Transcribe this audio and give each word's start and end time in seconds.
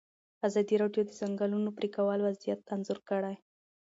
ازادي 0.47 0.75
راډیو 0.83 1.03
د 1.05 1.07
د 1.09 1.11
ځنګلونو 1.21 1.69
پرېکول 1.77 2.19
وضعیت 2.27 2.59
انځور 2.73 2.99
کړی. 3.09 3.35